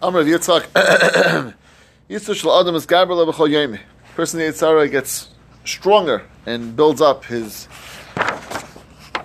[0.00, 0.62] Amr Yitzchak.
[2.08, 3.80] Yitzchak shel Adam is Gabriel b'chol yom.
[4.14, 5.28] Person Yitzhara gets
[5.64, 7.66] stronger and builds up his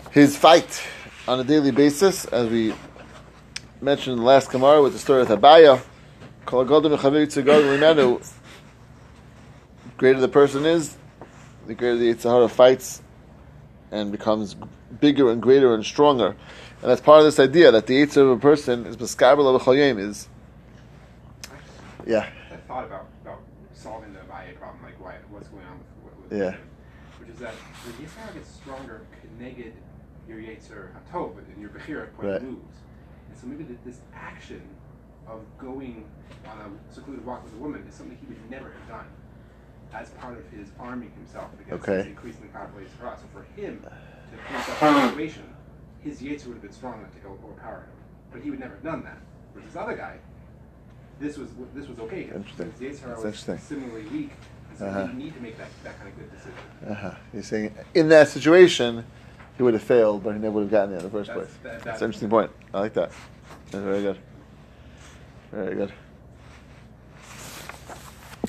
[0.10, 0.82] his fight
[1.28, 2.74] on a daily basis, as we
[3.82, 5.80] mentioned in the last Gemara with the story of Abaye.
[6.48, 8.34] Limenu.
[9.98, 10.98] Greater the person is,
[11.68, 13.04] the greater the Yitzhara fights
[13.92, 14.56] and becomes
[15.00, 16.36] bigger and greater and stronger.
[16.82, 20.30] And that's part of this idea that the Yitzhar of a person is is
[22.06, 22.30] yeah.
[22.52, 23.40] I thought about, about
[23.74, 26.56] solving the Abaye problem, like why, what's going on with, with Yeah.
[27.20, 27.54] which is that
[27.86, 29.74] the Yitzhar gets stronger, connected
[30.28, 32.42] your Yetzer Hatov and your Bechira point Right.
[32.44, 32.78] moves.
[33.30, 34.62] And so maybe this action
[35.28, 36.06] of going
[36.48, 39.06] on a secluded walk with a woman is something he would never have done
[39.94, 42.10] as part of his arming himself against Okay.
[42.10, 43.16] increasingly powerful Yitzhar.
[43.18, 45.44] So for him to face that situation,
[46.02, 47.90] his Yetzer would have been strong enough to overpower him.
[48.32, 49.20] But he would never have done that.
[49.54, 50.18] Whereas this other guy,
[51.24, 52.24] this was this was okay.
[52.36, 52.74] Interesting.
[52.80, 53.58] That's was interesting.
[53.60, 54.32] similarly weak,
[54.70, 55.08] and so Uh-huh.
[55.14, 56.58] need to make that, that kind of good decision.
[56.90, 57.12] Uh-huh.
[57.34, 59.06] You're saying in that situation,
[59.58, 61.48] he would have failed, but he never would have gotten there in the first That's-
[61.48, 61.58] place.
[61.64, 62.52] that- That's that- an interesting point.
[62.74, 63.12] I like that.
[63.72, 64.18] That's very good.
[65.52, 65.94] Very good.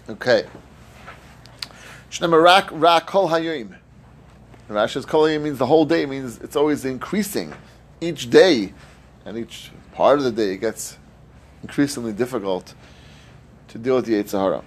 [0.08, 0.44] Okay.
[2.10, 2.42] Shnema
[2.80, 3.76] rak kol hayom.
[4.68, 6.02] Rashi's kol hayom means the whole day.
[6.02, 7.52] It means it's always increasing.
[8.00, 8.72] Each day,
[9.24, 10.98] and each part of the day, it gets
[11.64, 12.74] increasingly difficult
[13.68, 14.62] to deal with the Yitzhahara.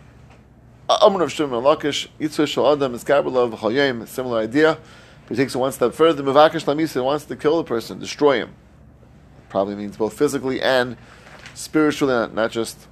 [0.89, 4.79] Amr of Shimon Lakish, is Kabbalah of similar idea.
[5.27, 6.23] But he takes it one step further.
[6.23, 8.55] Mavakish Lamisa wants to kill the person, destroy him.
[9.49, 10.97] Probably means both physically and
[11.53, 12.87] spiritually, not, not just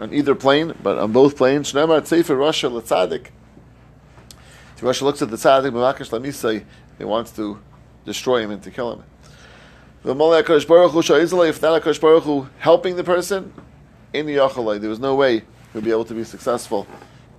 [0.00, 1.72] on either plane, but on both planes.
[1.72, 3.28] Shnemar Tzefer Rasha Latzadik.
[4.76, 6.64] If Rasha looks at the Tzadik, Mavakish Lamisa,
[6.98, 7.60] he wants to
[8.04, 9.04] destroy him and to kill him.
[10.04, 13.54] The Malay Baruch Hu if not HaKadosh Baruch Hu helping the person,
[14.12, 16.86] in the Yachalai, there was no way he would be able to be successful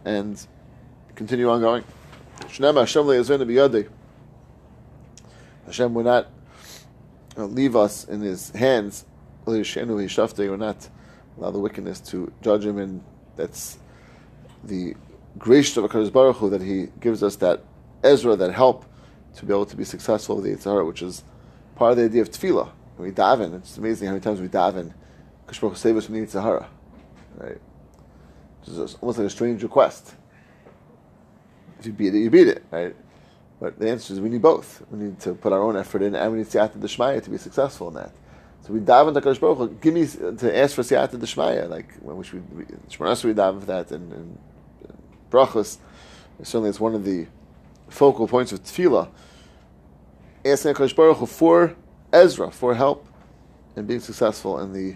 [0.03, 0.44] and
[1.13, 1.83] continue on going.
[2.48, 2.73] Hashem
[5.93, 6.27] will not
[7.37, 9.05] leave us in His hands.
[9.45, 10.89] Le'yishenu hishaftei, or not
[11.37, 13.03] allow the wickedness to judge him, and
[13.36, 13.77] that's
[14.64, 14.95] the
[15.37, 17.61] grace of Hakadosh Baruch Hu that He gives us that
[18.03, 18.86] Ezra, that help
[19.36, 21.23] to be able to be successful with the Yitzhar, which is
[21.75, 22.69] part of the idea of tefillah.
[22.95, 24.93] When we daven, it's amazing how many times we daven.
[25.47, 26.65] Hakadosh Baruch save us from the Yitzhara,
[27.37, 27.59] right?
[28.65, 30.15] It's almost like a strange request.
[31.80, 32.95] If you beat it, you beat it, right?
[33.59, 34.83] But the answer is we need both.
[34.89, 37.37] We need to put our own effort in, and we need siyata d'shmaya to be
[37.37, 38.11] successful in that.
[38.61, 42.49] So we daven to Kadosh give me to ask for siyata d'shmaya, like we should,
[42.55, 44.37] we, we daven for that, and, and,
[44.87, 44.97] and
[45.30, 45.77] brachos.
[46.41, 47.27] Certainly, it's one of the
[47.87, 49.09] focal points of tefillah.
[50.45, 51.76] Asking Kadosh Baruch Hu for
[52.14, 53.08] Ezra, for help,
[53.76, 54.95] in being successful in the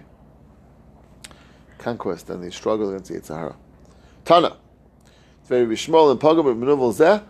[1.80, 3.56] conquest and the struggle against the Yitzhahara.
[4.26, 4.58] Tana.
[5.40, 7.24] It's very Bishmol and Pagam, but Menuvel Zeh,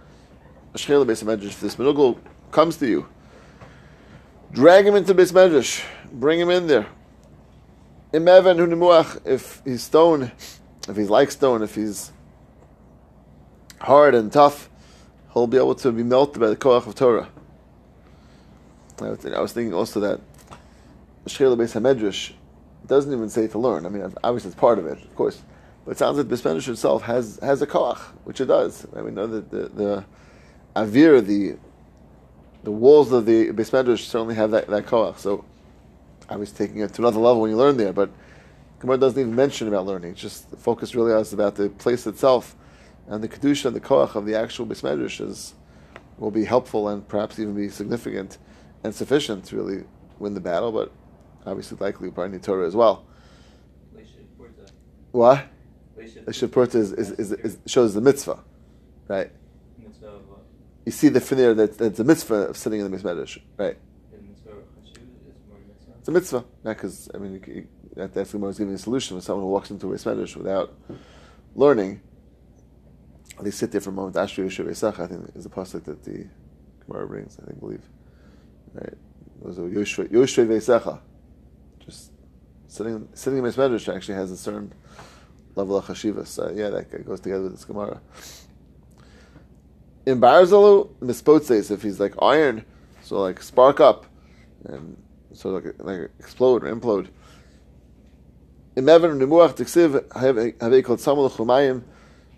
[0.74, 1.46] Ashkela Beis Medrash.
[1.46, 2.18] If this Menuvel
[2.52, 3.08] comes to you,
[4.52, 5.82] drag him into Beis
[6.12, 6.88] bring him in there.
[8.12, 10.32] Imevan Hunimuach, if he's stone,
[10.90, 12.12] if he's like stone, if he's
[13.80, 14.70] hard and tough,
[15.34, 17.30] he'll be able to be melted by the Koach of Torah.
[19.02, 20.22] I was I was thinking also that
[21.26, 22.34] Ashkela Beis Medrash
[22.88, 23.86] doesn't even say to learn.
[23.86, 25.42] I mean, obviously it's part of it, of course.
[25.86, 28.86] But it sounds like the Spanish itself has has a koach, which it does.
[28.96, 30.06] I mean, know that the, the
[30.76, 31.58] avir, the
[32.64, 35.18] the walls of the Beis Medrash certainly have that, that koach.
[35.18, 35.46] So
[36.28, 38.10] I was taking it to another level when you learn there, but
[38.80, 40.12] Gemara doesn't even mention about learning.
[40.12, 42.56] It's just the focus really is about the place itself,
[43.08, 45.54] and the kedusha the koach of the actual Beis is
[46.18, 48.38] will be helpful and perhaps even be significant
[48.84, 49.84] and sufficient to really
[50.20, 50.72] win the battle.
[50.72, 50.92] But
[51.46, 53.06] obviously, likely we probably need Torah as well.
[55.12, 55.48] What?
[55.96, 58.40] The Shapurta is, is, is, is, shows the mitzvah,
[59.08, 59.32] right?
[60.86, 63.78] You see the finir that that's a mitzvah of sitting in the Medrash, right?
[66.00, 69.22] It's a mitzvah, not because I mean you, that, that's the giving a solution for
[69.22, 70.74] someone who walks into a Medrash without
[71.56, 72.02] learning.
[73.42, 74.16] They sit there for a moment.
[74.16, 76.28] Ashri Esach, I think, is the pasuk that the
[76.86, 77.38] Gemara brings.
[77.42, 77.84] I think, believe,
[78.74, 78.94] right?
[79.42, 81.00] Those are Yoshev Esacha.
[81.80, 82.12] Just
[82.68, 84.74] sitting sitting in the Medrash actually has a certain
[85.56, 86.28] level of chashivas.
[86.28, 88.02] So yeah, that goes together with this Gemara.
[90.06, 92.66] In Barzalu, mispotses, if he's like iron,
[93.02, 94.06] so like spark up,
[94.66, 95.02] and
[95.34, 97.10] so like like explode or implode.
[98.76, 101.84] In Mevan Nemuach Tiksiv Havei called Samuel Chumayim.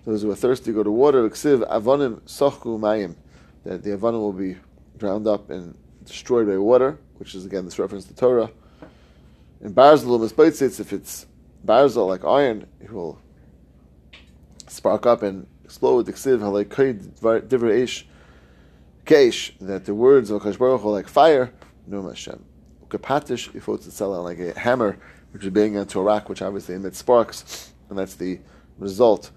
[0.05, 1.27] Those who are thirsty go to water.
[1.29, 3.15] Tiksiv Avonim Sochku Mayim.
[3.63, 4.57] That the Avonim will be
[4.97, 5.77] drowned up and
[6.11, 8.51] destroyed by water, which is again this reference to Torah.
[9.61, 11.25] In Barzalu mispotses, if it's
[11.65, 13.19] barzel, like iron, it will
[14.67, 16.05] spark up and explode.
[19.03, 21.51] Keish, that the words of Hakadosh Baruch are like fire.
[21.87, 22.43] Num Hashem.
[22.87, 24.97] Ukapatish ifotz itzela like a hammer,
[25.31, 28.39] which is being into a rock, which obviously emits sparks, and that's the
[28.77, 29.31] result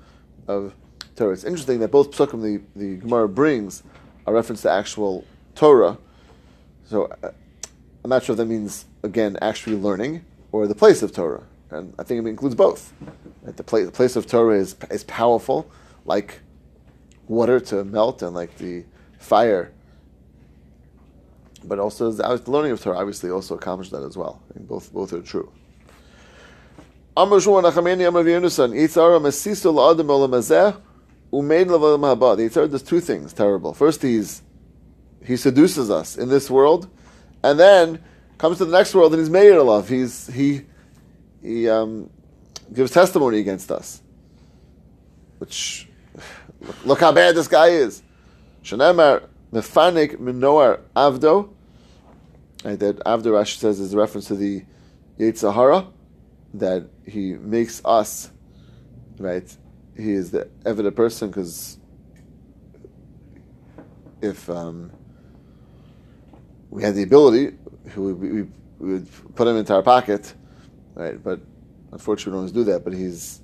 [0.47, 0.75] of
[1.17, 1.32] Torah.
[1.32, 3.82] It's interesting that both psukim the, the Gemara brings
[4.26, 5.25] are reference to actual
[5.55, 5.99] Torah.
[6.84, 7.31] So uh,
[8.02, 11.94] I'm not sure if that means again actually learning or the place of Torah, and
[11.98, 12.92] I think it includes both.
[13.44, 15.70] That the place the place of Torah is is powerful,
[16.04, 16.40] like
[17.26, 18.84] water to melt, and like the
[19.19, 19.72] fire.
[21.64, 24.42] But also the learning of Torah obviously also accomplished that as well.
[24.50, 25.50] I think both both are true.
[32.37, 33.72] The Yitzara does two things terrible.
[33.72, 34.42] First, he's
[35.25, 36.88] he seduces us in this world,
[37.43, 38.03] and then
[38.38, 39.88] comes to the next world and he's made of love.
[39.88, 40.62] He's he
[41.43, 42.11] he um,
[42.73, 44.03] gives testimony against us,
[45.38, 45.88] which
[46.85, 48.03] look, how bad this guy is.
[48.62, 51.50] Shanemar mefanik minoar avdo.
[52.62, 54.65] That avdo Rashi says is a reference to the
[55.19, 55.87] Yetzirah
[56.55, 58.31] that he makes us,
[59.19, 59.55] right?
[59.97, 61.79] He is the evident person because
[64.23, 64.91] if um,
[66.75, 67.56] we had the ability,
[67.94, 68.43] we, we,
[68.81, 70.35] we, would put him into our pocket,
[70.97, 71.23] right?
[71.23, 71.38] But
[71.93, 72.82] unfortunately, we don't always do that.
[72.82, 73.43] But he's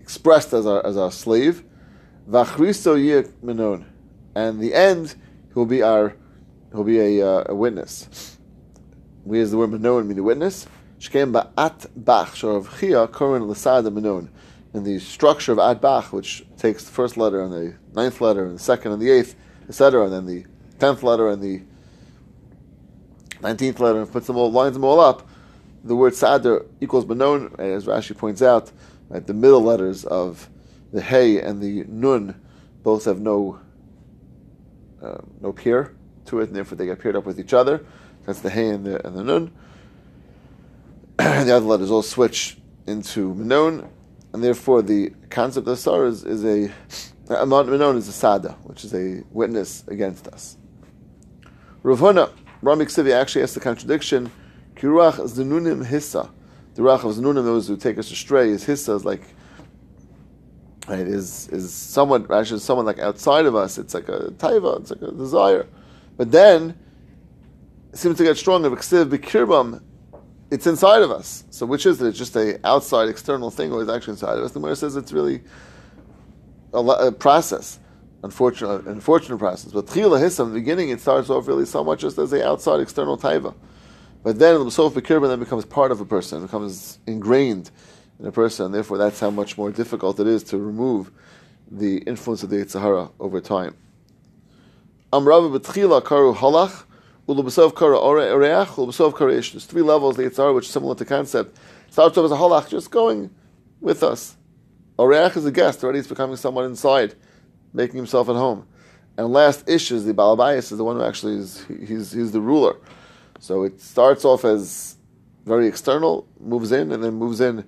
[0.00, 1.62] expressed as our as our slave.
[2.28, 2.96] Vachristo
[4.34, 6.16] and the end he will be our
[6.72, 8.38] he'll be a, uh, a witness.
[9.24, 10.66] We as the word menon mean the witness.
[10.98, 14.28] Shkem ba'at bach of chia korin l'sada menon.
[14.74, 18.44] In the structure of at bach, which takes the first letter and the ninth letter
[18.46, 19.36] and the second and the eighth,
[19.68, 20.44] etc., and then the
[20.80, 21.62] tenth letter and the
[23.42, 25.28] nineteenth letter, and puts them all lines them all up.
[25.84, 28.70] The word sadr equals menon, as Rashi points out.
[29.08, 30.48] Right, the middle letters of
[30.92, 32.40] the hey and the nun
[32.82, 33.60] both have no
[35.02, 35.94] uh, no pair
[36.26, 37.84] to it, and therefore they get paired up with each other.
[38.24, 39.52] That's the hey and the and the nun
[41.18, 42.56] the other letters all switch
[42.86, 43.88] into Menon,
[44.32, 46.72] and therefore the concept of Sar is, is a
[47.28, 50.56] Menon is a Sada, which is a witness against us.
[51.84, 52.30] Ravuna,
[52.62, 54.30] Ramik Sivi actually has the contradiction,
[54.76, 56.30] Kiruach Zanunim Hissa.
[56.74, 59.22] The Ruach of Zanunim, those who take us astray, is Hissa, is like
[60.88, 63.78] right, is is somewhat actually someone like outside of us.
[63.78, 65.66] It's like a taiva, it's like a desire.
[66.16, 66.78] But then
[67.92, 68.70] it seems to get stronger.
[68.70, 69.82] Ksiv b'kirbam
[70.52, 71.44] it's inside of us.
[71.50, 72.08] So which is it?
[72.08, 74.52] It's just a outside external thing, or is actually inside of us?
[74.52, 75.42] The Gemara says it's really
[76.74, 77.78] a, a process,
[78.22, 79.72] unfortunate, unfortunate process.
[79.72, 82.80] But Tchila Hissam, in the beginning, it starts off really somewhat just as a outside
[82.80, 83.54] external taiva.
[84.22, 87.70] But then the Sof Bekirban then becomes part of a person, becomes ingrained
[88.20, 91.10] in a person, and therefore that's how much more difficult it is to remove
[91.70, 93.74] the influence of the Yitzhahara over time.
[95.12, 96.84] Amrava B'tchila Karu Halach,
[97.24, 97.44] there's
[99.64, 101.56] three levels the Yitzhar, which is similar to concept.
[101.88, 103.30] Starts off as a halach, just going
[103.80, 104.36] with us.
[104.98, 107.14] Oreach is a guest, already he's becoming someone inside,
[107.72, 108.66] making himself at home.
[109.16, 112.40] And last ish is the Balabayas, is the one who actually is, he's, he's the
[112.40, 112.76] ruler.
[113.40, 114.96] So it starts off as
[115.44, 117.66] very external, moves in, and then moves in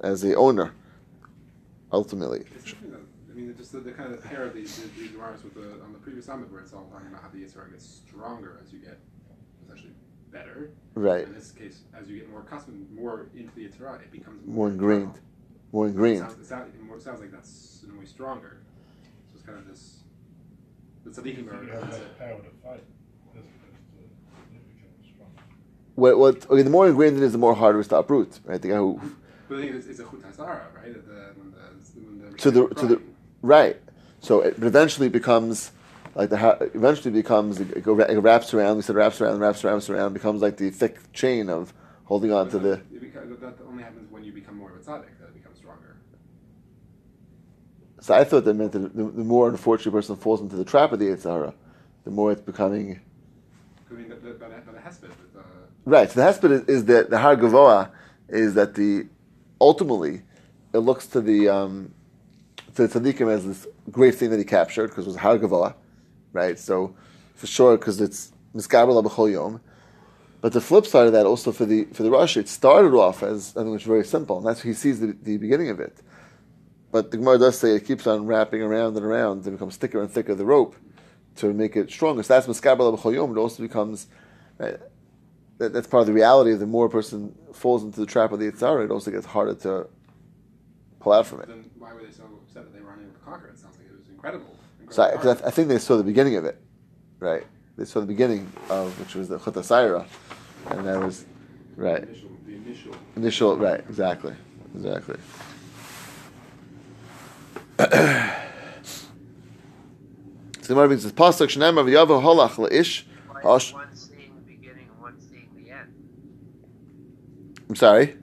[0.00, 0.72] as the owner,
[1.92, 2.44] ultimately.
[2.44, 5.98] I mean, just the, the, kind of pair of these, these with the, on the
[5.98, 8.98] previous summit where it's all talking about how the Yitzhar gets stronger as you get
[9.64, 9.92] essentially
[10.30, 10.70] better.
[10.94, 11.24] Right.
[11.24, 14.54] In this case, as you get more accustomed, more into the Yitzhar, it becomes more,
[14.54, 15.18] more ingrained.
[15.72, 16.18] More ingrained.
[16.18, 18.60] It sounds, it, sounds, it sounds like that's in a way stronger.
[19.40, 20.02] So it's kind of this.
[21.04, 21.64] The tzaddikim are.
[21.64, 22.84] You have that power to fight.
[23.34, 23.40] Uh,
[25.94, 28.40] what, what, okay, the more ingrained it is, the more harder it is to uproot,
[28.44, 28.60] right?
[28.60, 29.00] The guy who.
[29.48, 30.92] But the thing is, it's a chut right?
[30.92, 31.60] The, when the,
[32.00, 33.02] when the to the, to the,
[33.42, 33.76] right.
[34.20, 35.72] So it eventually becomes
[36.14, 38.76] like the eventually becomes it, it wraps around.
[38.76, 40.12] We said wraps around, wraps around, wraps around.
[40.12, 41.72] Becomes like the thick chain of
[42.04, 42.82] holding on to the.
[43.40, 45.18] that only happens when you become more of a tzaddik.
[45.20, 45.96] That it becomes stronger.
[48.00, 50.92] So I thought that meant that the, the more unfortunate person falls into the trap
[50.92, 51.52] of the Yitzhara,
[52.04, 53.00] the more it's becoming.
[53.90, 55.00] I mean, the, the, the, the hesped.
[55.00, 55.42] The,
[55.84, 56.10] right.
[56.10, 57.90] So the hesped is, is that the har gavoa
[58.28, 59.06] is that the
[59.60, 60.22] ultimately
[60.72, 61.92] it looks to the um,
[62.74, 65.74] to the tzaddikim as this great thing that he captured because it was har gavoa
[66.32, 66.58] right?
[66.58, 66.94] So
[67.34, 69.60] for sure, because it's miskabel b'chol yom.
[70.40, 73.22] But the flip side of that, also for the for the Rashi, it started off
[73.22, 75.80] as I think it's very simple, and that's what he sees the, the beginning of
[75.80, 75.98] it.
[76.92, 80.00] But the Gemara does say it keeps on wrapping around and around and becomes thicker
[80.00, 80.74] and thicker the rope
[81.36, 82.22] to make it stronger.
[82.22, 83.36] So that's miskabel b'chol yom.
[83.36, 84.08] It also becomes
[84.58, 84.76] right,
[85.58, 86.52] that, that's part of the reality.
[86.54, 89.54] The more a person falls into the trap of the Yitzhara, it also gets harder
[89.54, 89.86] to
[90.98, 91.48] pull out from it.
[91.48, 93.58] Then why were they so upset that they were unable to conquer it?
[93.58, 94.56] Sounds like it was incredible.
[94.90, 96.60] So, incredible because I, I think they saw the beginning of it,
[97.20, 97.46] right?
[97.76, 100.06] They saw the beginning of which was the Chutta Saira,
[100.70, 101.24] and that was
[101.76, 102.96] the right initial, the initial.
[103.16, 104.34] initial right exactly
[104.74, 105.16] exactly.
[107.80, 107.86] So
[110.74, 113.06] the Gemara says pasuk shenamar v'yavo holach leish.
[113.42, 115.94] Is one seeing the beginning and one seeing the end?
[117.70, 118.16] I'm sorry.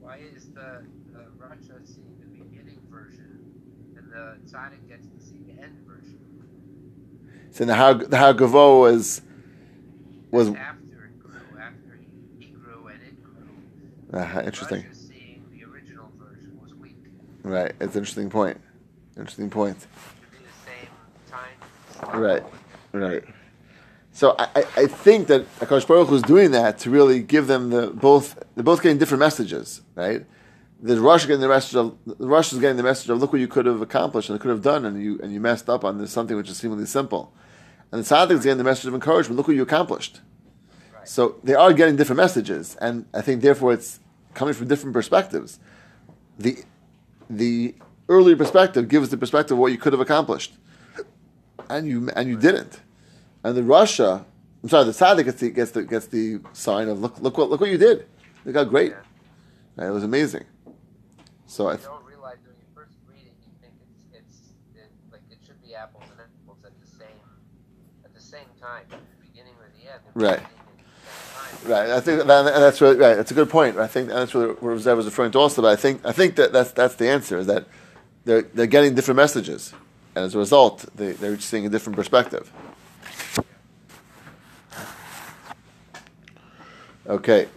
[0.00, 0.82] Why is the,
[1.12, 3.52] the Rasha seeing the beginning version
[3.98, 6.18] and the Tzaddik gets to see the end version?
[7.50, 9.20] So the how the how Gavo was
[10.30, 14.18] was after it grew, after he, he grew and it grew.
[14.18, 14.84] uh, interesting.
[14.84, 16.96] Rasha seeing the original version was weak.
[17.42, 18.58] Right, it's an interesting point.
[19.20, 19.76] Interesting point.
[19.80, 22.20] Should be the same time.
[22.20, 22.42] Right,
[22.92, 23.22] right.
[24.12, 27.88] So I, I- think that Akash Baruch is doing that to really give them the
[27.88, 28.42] both.
[28.54, 30.24] They're both getting different messages, right?
[30.82, 33.40] The Rush getting the message of the Rush is getting the message of look what
[33.40, 35.98] you could have accomplished and could have done, and you and you messed up on
[35.98, 37.32] this something which is seemingly simple.
[37.92, 39.36] And the Tzaddik is getting the message of encouragement.
[39.36, 40.20] Look what you accomplished.
[40.94, 41.06] Right.
[41.06, 44.00] So they are getting different messages, and I think therefore it's
[44.32, 45.58] coming from different perspectives.
[46.38, 46.64] The
[47.28, 47.74] the
[48.10, 50.52] earlier perspective gives the perspective of what you could have accomplished,
[51.70, 52.80] and you and you didn't.
[53.42, 54.24] And the Rasha,
[54.62, 57.48] I'm sorry, the Tzaddik gets the gets the gets the sign of look look what
[57.48, 58.06] look what you did.
[58.44, 58.92] Look how great.
[59.78, 59.88] Yeah.
[59.88, 60.44] It was amazing.
[61.46, 64.38] So I You th- don't realize when you first read it, you think it's it's
[64.76, 67.20] it, like it should be apples and apples at the same
[68.04, 68.84] at the same time,
[69.22, 70.00] beginning or the end.
[70.14, 70.40] Right.
[70.40, 71.70] beginning at the same time.
[71.70, 73.14] right, I think that, and that's really right.
[73.14, 73.78] That's a good point.
[73.78, 75.62] I think that's what what I was referring to also.
[75.62, 77.66] But I think I think that that's that's the answer is that
[78.24, 79.72] they're they're getting different messages,
[80.14, 82.52] and as a result, they they're seeing a different perspective.
[87.06, 87.48] Okay.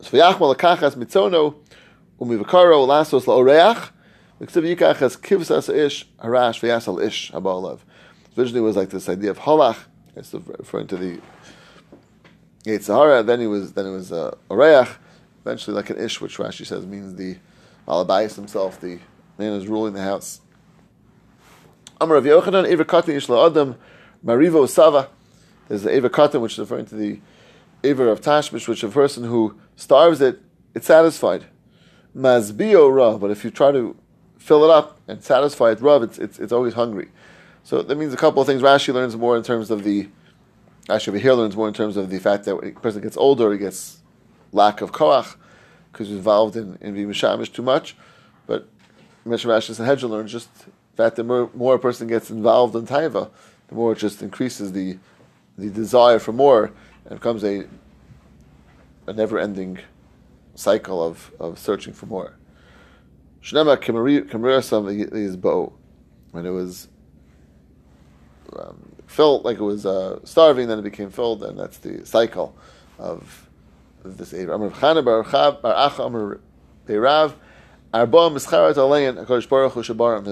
[0.00, 1.56] So v'yachmal lekachas mitzono
[2.20, 3.90] umivakaro lasos laoreach
[4.40, 7.80] v'ksiv yikachas kivsas ish harash v'yasal ish habalav.
[8.36, 9.78] Originally it was like this idea of halach.
[10.14, 11.20] It's referring to the
[12.64, 13.26] Yitzhara.
[13.26, 14.94] Then he was then it was uh, oreach.
[15.44, 17.36] Eventually like an ish, which Rashi says means the
[17.86, 18.98] Alabais himself, the
[19.36, 20.40] man who's ruling the house.
[22.00, 23.76] Amar Rav Yochanan, Eva Yishla Adam,
[24.24, 25.10] Marivo Sava.
[25.68, 27.20] There's the Eva which is referring to the
[27.82, 30.40] Eva of Tashmish, which a person who starves it,
[30.74, 31.44] it's satisfied.
[32.16, 33.96] Mazbio Rav, but if you try to
[34.38, 37.08] fill it up and satisfy it, Rav, it's, it's, it's always hungry.
[37.64, 38.62] So that means a couple of things.
[38.62, 40.08] Rashi learns more in terms of the,
[40.88, 43.16] Rashi over here learns more in terms of the fact that when a person gets
[43.16, 44.00] older, he gets
[44.54, 45.36] lack of koach,
[45.92, 47.96] because he's involved in, in being mishamish too much.
[48.46, 48.68] But
[49.24, 50.48] Meshach Rashi and Hedger learns just
[50.96, 53.30] that the more, more a person gets involved in taiva,
[53.68, 54.98] the more it just increases the
[55.56, 56.72] the desire for more
[57.04, 57.66] and becomes a
[59.06, 59.78] a never ending
[60.54, 62.36] cycle of, of searching for more.
[63.42, 65.72] Shnema Kamariyasam is bow.
[66.30, 66.88] When it was
[68.56, 72.56] um, filled like it was uh, starving, then it became filled, and that's the cycle
[72.98, 73.43] of
[74.04, 74.30] this.
[74.30, 74.48] There's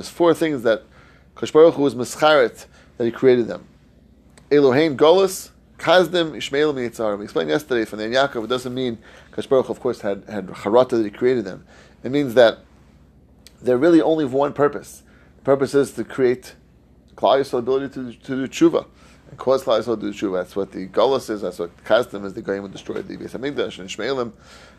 [0.08, 0.82] four things that
[1.36, 2.66] Hakadosh was Mischaret
[2.98, 3.66] that He created them.
[4.50, 7.16] Elohein Golus Kazdim Ishmael Mitzar.
[7.18, 8.44] We explained yesterday from the Yaakov.
[8.44, 8.98] It doesn't mean
[9.32, 11.64] Hakadosh of course, had had Charata that He created them.
[12.04, 12.58] It means that
[13.62, 15.02] they're really only for one purpose.
[15.38, 16.54] The purpose is to create
[17.16, 18.86] Klal ability to, to do tshuva
[19.32, 20.42] and cause Klal Yisrael to do tshuva.
[20.42, 21.40] That's what the Golas is.
[21.40, 22.34] That's what Kazdim is.
[22.34, 24.32] The Goyim would destroy the Beis Hamikdash and Ishmaelim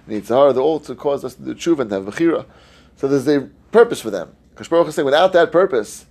[0.07, 0.53] and Yitzhar.
[0.53, 2.45] They're all to cause us to do tshuva and to have v'chira.
[2.95, 4.35] So there's a purpose for them.
[4.55, 6.05] Kash Baruch is saying without that purpose,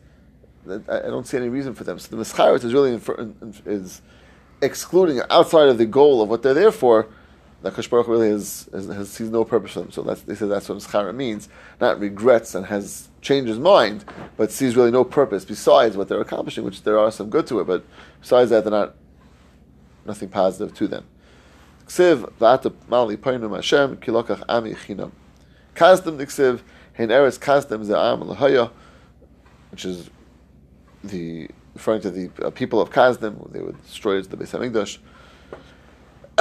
[0.69, 2.01] I don't see any reason for them.
[2.01, 3.33] So the Mischaret is really infer-
[3.65, 4.03] is
[4.61, 7.09] excluding outside of the goal of what they're there for.
[7.63, 9.93] That Kashbarach really is, is, has, sees no purpose for them.
[9.93, 11.49] So they say that's what Mischaret means.
[11.81, 14.05] Not regrets and has changed his mind,
[14.37, 17.61] but sees really no purpose besides what they're accomplishing, which there are some good to
[17.61, 17.67] it.
[17.67, 17.85] But
[18.21, 18.97] besides that, they're not
[20.05, 21.05] nothing positive to them.
[21.87, 25.13] Ksiv v'ata mali painum Hashem kilokach ami chinam.
[25.77, 26.63] Kazdem diksiv
[26.95, 28.71] hein eretz ze'am lahaya,
[29.71, 30.11] which is
[31.05, 33.51] the referring to the uh, people of Kazdem.
[33.53, 34.99] They were destroyed the Beis Hamikdash.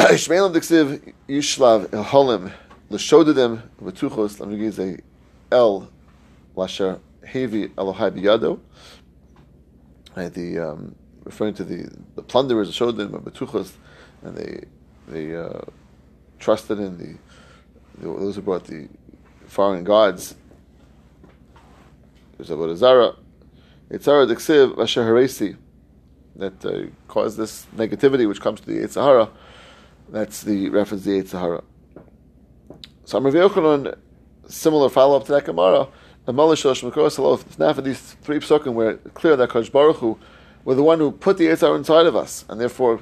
[0.10, 2.52] Ishmaelim diksiv yishlav holim
[2.90, 5.00] l'shodedem v'tuchos l'migizei
[5.52, 5.88] el
[6.56, 8.60] lasher hevi Elohai.
[10.16, 13.74] Right, the um, referring to the the plunderers showed them betuchos,
[14.24, 14.64] and they
[15.08, 15.62] they uh,
[16.40, 17.18] trusted in the,
[18.00, 18.88] the those who brought the
[19.46, 20.36] foreign gods.
[22.38, 23.16] There's Avodah Zarah.
[23.92, 25.58] Yitzhara diksiv asher haresi.
[26.36, 29.30] that uh, cause this negativity which comes to the Sahara.
[30.12, 31.64] That's the reference to the Sahara.
[33.06, 33.98] So Amr Yochanan,
[34.46, 35.88] similar follow up to that Gemara.
[36.28, 40.20] Shalosh Now for these three psukim where clear that Kosh Baruch Hu
[40.66, 43.00] were the one who put the Yitzhar inside of us, and therefore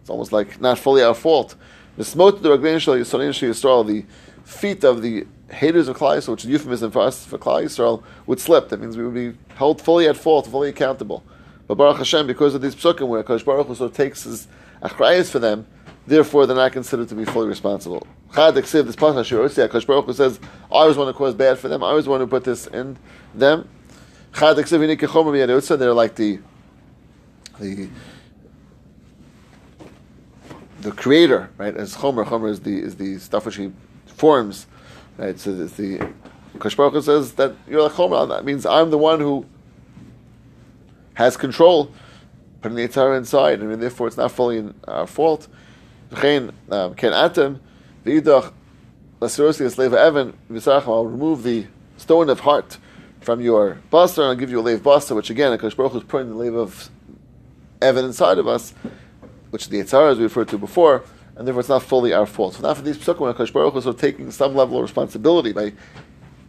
[0.00, 1.56] it's almost like not fully our fault.
[1.96, 4.04] The smote the the
[4.44, 8.02] feet of the haters of Klal Yisrael, which is euphemism for us for Klal Yisrael,
[8.26, 8.68] would slip.
[8.68, 11.22] That means we would be held fully at fault, fully accountable.
[11.66, 14.48] But Baruch Hashem, because of these psukim where Kosh Baruch Hu sort of takes his
[14.82, 15.66] achrayas for them,
[16.06, 18.06] therefore they're not considered to be fully responsible.
[18.34, 20.40] Chad Eksiv, this pasuk says,
[20.70, 22.98] I was one who caused bad for them, I was one who put this in
[23.34, 23.68] them.
[24.34, 26.38] Chad Eksiv, they're like the
[27.60, 27.88] the
[30.80, 31.76] the creator, right?
[31.76, 33.72] As Chomer, Chomer is the is the stuff which he
[34.06, 34.66] forms,
[35.16, 35.38] right?
[35.38, 36.08] So it's the
[36.58, 38.28] Kosh Baruch Hu says that you're like Chomer.
[38.28, 39.46] That means I'm the one who
[41.14, 41.92] has control,
[42.60, 45.48] putting the Yitzhar inside, I and therefore it's not fully our fault.
[46.12, 47.58] Um, Ken atem
[48.04, 48.52] v'idach
[49.20, 50.88] lasirosi slave evan v'sarachim.
[50.88, 51.66] I'll remove the
[51.96, 52.76] stone of heart
[53.20, 55.98] from your basa, and I'll give you a lave basa, which again, Kosh Baruch Hu
[55.98, 56.90] is putting the lave of
[57.80, 58.74] evan inside of us,
[59.50, 61.02] which the Yitzhar as we referred to before,
[61.34, 62.54] and therefore it's not fully our fault.
[62.54, 65.52] So now for these psukim, when Kosh Baruch Hu is taking some level of responsibility
[65.52, 65.72] by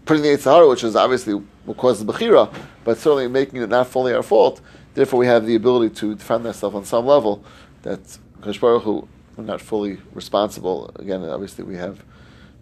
[0.05, 2.53] putting the Yitzhar, which is obviously will cause the Bechira,
[2.83, 4.59] but certainly making it not fully our fault.
[4.93, 7.43] Therefore, we have the ability to defend ourselves on some level
[7.83, 10.91] that Kosh Baruch Hu, we're not fully responsible.
[10.95, 12.03] Again, obviously, we have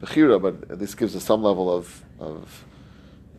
[0.01, 2.65] Bechira, but this gives us some level of, of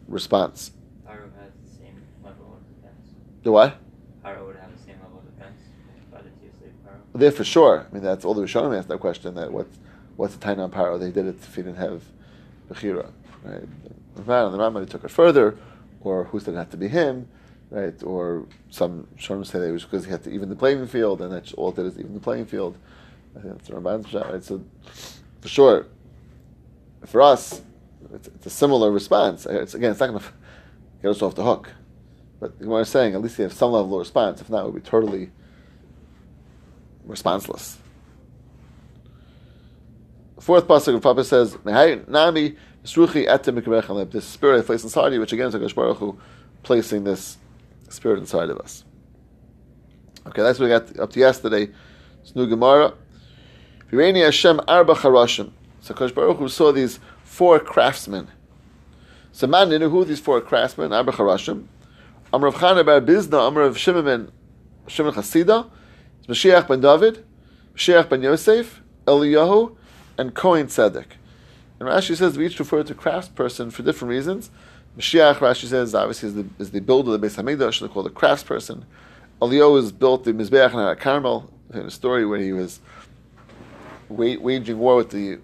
[0.09, 0.73] response.
[1.07, 3.09] Paro has the same level of defense.
[3.43, 3.77] Do what?
[4.25, 5.59] Paro would have the same level of defense
[7.13, 7.87] the There for sure.
[7.91, 9.35] I mean, that's all the Rishonim asked that question.
[9.35, 9.77] That what's
[10.17, 10.99] what's the on Paro?
[10.99, 12.03] They did it if he didn't have
[12.71, 13.11] Bechira,
[13.45, 13.65] right?
[14.15, 15.57] The Rambam took it further,
[16.03, 17.29] or who said it had to be him,
[17.71, 18.01] right?
[18.03, 21.23] Or some Shonim say that it was because he had to even the playing field,
[21.23, 22.77] and that's all it did is even the playing field.
[23.37, 24.43] I think that's the Ramban's shot, right?
[24.45, 24.63] So,
[25.41, 25.87] for sure,
[27.07, 27.63] for us,
[28.13, 29.47] it's, it's a similar response.
[29.47, 30.27] It's, again, it's not going to
[31.01, 31.71] get us off the hook.
[32.41, 34.41] But what I'm saying at least you have some level of response.
[34.41, 35.31] If not, would be totally
[37.07, 37.77] responseless.
[40.41, 45.55] Fourth pasuk of Papa says, "Nami This spirit I place inside you, which again is
[45.55, 46.19] Hakadosh Baruch Hu
[46.65, 47.39] placing this
[47.89, 48.85] spirit inside of us.
[50.27, 51.69] Okay, that's what we got up to yesterday.
[52.23, 52.95] It's new Gemara.
[53.93, 55.53] Vireni Hashem arba charashim.
[55.81, 58.29] So Hakadosh Baruch Hu saw these four craftsmen.
[59.33, 61.67] So man knew who these four craftsmen arba charashim.
[62.33, 64.33] Amr of Chana bar Bizna, Amr of Shimon
[64.87, 67.25] Shimon Mashiach ben David,
[67.75, 69.77] Mashiach ben Yosef, Eliyahu,
[70.17, 71.07] and Kohen Tzedek.
[71.79, 74.51] And Rashi says we each refer to craftsperson for different reasons.
[74.97, 78.03] Mashiach, Rashi says, obviously is the, is the builder of the Beis Hamikdash, they call
[78.03, 78.85] the craftsperson.
[79.41, 82.81] Eliyahu is built the Mizbeach and Carmel, in a story where he was
[84.13, 85.39] waging war with the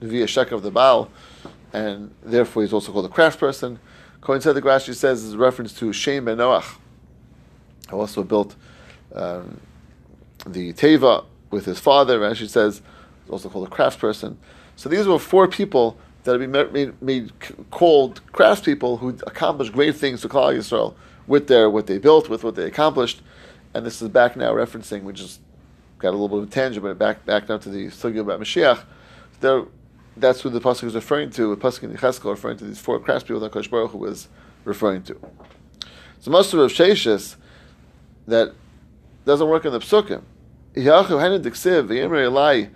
[0.00, 1.10] Via Shek of the Baal,
[1.72, 3.78] and therefore he's also called a craftsperson.
[4.20, 6.76] Kohen Tzedek, Rashi says, is a reference to Shem ben Noach,
[7.88, 8.54] who also built
[9.14, 9.60] um,
[10.46, 12.20] the Teva with his father.
[12.20, 12.82] Rashi says,
[13.28, 14.36] also called a craftsperson.
[14.76, 17.32] So these were four people that have been made, made,
[17.70, 20.94] called craftspeople who accomplished great things to Klal Yisrael
[21.26, 23.22] with their what they built, with what they accomplished.
[23.72, 25.40] And this is back now referencing, which just
[26.00, 28.40] got a little bit of a tangent, but back back now to the sugya about
[28.40, 28.84] Mashiach.
[29.40, 29.64] There,
[30.16, 31.54] that's who the pasuk is referring to.
[31.54, 34.28] The pasuk in Yecheskel referring to these four craftspeople that Kosh Baruch was
[34.64, 35.20] referring to.
[36.20, 37.36] So most of Sheshis
[38.26, 38.54] that
[39.24, 40.22] doesn't work in the psukim.
[40.74, 42.70] Yahu Hanan Elai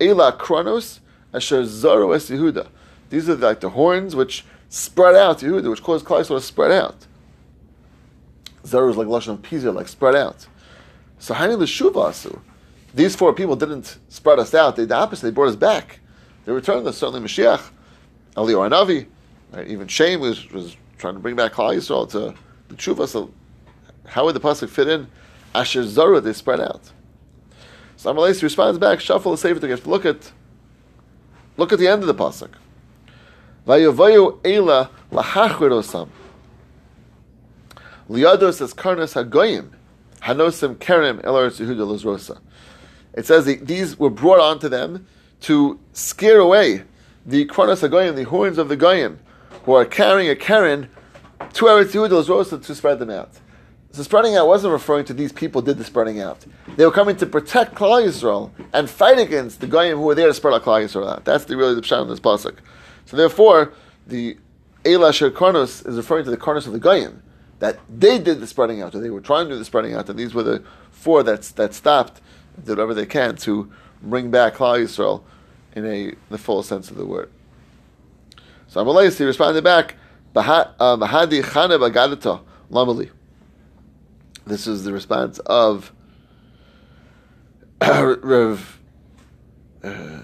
[0.00, 1.00] Ela Kronos
[1.32, 2.68] Asher Zoro Es Yehuda.
[3.10, 7.06] These are like the horns which spread out Yehuda, which cause Klal to spread out.
[8.66, 10.46] Zoro is like lashon of like spread out.
[11.18, 12.40] So Hani L'Shuvasu.
[12.94, 14.76] These four people didn't spread us out.
[14.76, 15.26] They did the opposite.
[15.26, 15.98] They brought us back.
[16.44, 16.96] They returned us.
[16.96, 17.70] Certainly Mashiach,
[18.36, 19.06] Eliyahu Navi,
[19.52, 19.66] right?
[19.66, 22.34] even Shem was, was trying to bring back Klal Yisrael to
[22.68, 23.08] the tshuva.
[23.08, 23.32] So
[24.06, 25.08] how would the pasuk fit in?
[25.54, 26.92] Asher Zoro, they spread out.
[27.96, 29.90] So Amalei responds back, shuffle the sefer together.
[29.90, 30.30] Look at
[31.56, 32.50] look at the end of the pasuk.
[33.66, 36.08] Vayavayu ela lahachridosam.
[38.08, 39.70] Liados as karnas hagoyim
[40.20, 42.40] hanosim kerem elaretz Yehuda lozrosa.
[43.14, 45.06] It says these were brought onto them
[45.42, 46.82] to scare away
[47.24, 49.18] the karnas hagoyim, the horns of the goyim,
[49.64, 50.88] who are carrying a Karen
[51.54, 53.30] to Eretz Yehuda lozrosa to spread them out.
[53.92, 56.44] So spreading out wasn't referring to these people did the spreading out.
[56.76, 60.26] They were coming to protect Klal Yisrael and fight against the Goyim who were there
[60.26, 61.24] to spread out Klal Yisrael out.
[61.24, 62.56] That's the, really the pshat of this pasuk.
[63.06, 63.72] So therefore,
[64.04, 64.36] the
[64.82, 67.22] Eila Sher Karnos is referring to the Karnos of the Goyim,
[67.60, 70.08] that they did the spreading out, or they were trying to do the spreading out,
[70.08, 72.20] and these were the four that that stopped,
[72.56, 73.70] did whatever they can to
[74.02, 75.22] bring back Klal Yisrael
[75.74, 77.30] in a the full sense of the word.
[78.68, 79.96] So Amalei he responded back,
[80.32, 82.40] "Baha- uh, "Bahadi chana bagadata
[82.70, 83.10] lamali."
[84.46, 85.92] This is the response of
[87.80, 88.80] Rav.
[89.82, 90.20] Uh,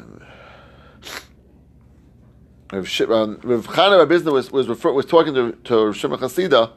[2.72, 6.70] Rav, Sh- um, Rav Chana was was, refer- was talking to to Rav Shimon Chasida.